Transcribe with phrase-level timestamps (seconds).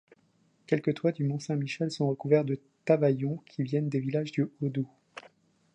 [0.65, 4.87] Quelques toits du Mont-Saint-Michel sont recouverts de tavaillons qui viennent des villages du Haut-Doubs.